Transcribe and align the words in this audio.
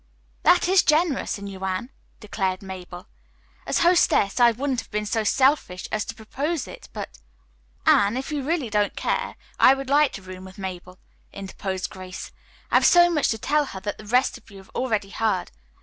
"That 0.41 0.67
is 0.67 0.81
generous 0.81 1.37
in 1.37 1.45
you, 1.45 1.63
Anne," 1.63 1.91
declared 2.19 2.63
Mabel 2.63 3.05
"As 3.67 3.81
hostess 3.81 4.39
I 4.39 4.49
wouldn't 4.49 4.79
have 4.81 4.89
been 4.89 5.05
so 5.05 5.23
selfish 5.23 5.87
as 5.91 6.03
to 6.05 6.15
propose 6.15 6.67
it, 6.67 6.89
but" 6.91 7.19
"Anne, 7.85 8.17
if 8.17 8.31
you 8.31 8.41
really 8.43 8.71
don't 8.71 8.95
care, 8.95 9.35
I 9.59 9.75
would 9.75 9.89
like 9.91 10.11
to 10.13 10.23
room 10.23 10.43
with 10.43 10.57
Mabel," 10.57 10.97
interposed 11.31 11.91
Grace. 11.91 12.31
"I 12.71 12.77
have 12.77 12.85
so 12.87 13.11
much 13.11 13.29
to 13.29 13.37
tell 13.37 13.65
her 13.65 13.79
that 13.81 13.99
the 13.99 14.05
rest 14.07 14.39
of 14.39 14.49
you 14.49 14.57
have 14.57 14.69
already 14.69 15.11
heard. 15.11 15.51